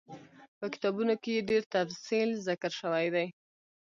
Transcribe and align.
په 0.57 0.65
کتابونو 0.73 1.13
کي 1.23 1.31
ئي 1.35 1.41
ډير 1.49 1.63
تفصيل 1.75 2.29
ذکر 2.47 2.71
شوی 2.81 3.07
دی 3.15 3.27